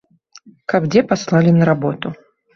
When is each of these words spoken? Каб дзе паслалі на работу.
Каб 0.73 0.87
дзе 0.95 1.03
паслалі 1.13 1.55
на 1.59 1.69
работу. 1.71 2.15